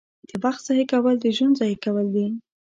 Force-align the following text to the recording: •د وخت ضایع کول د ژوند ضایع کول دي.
•د 0.29 0.31
وخت 0.43 0.61
ضایع 0.67 0.85
کول 0.91 1.15
د 1.19 1.25
ژوند 1.37 1.57
ضایع 1.59 1.77
کول 1.85 2.05
دي. 2.15 2.27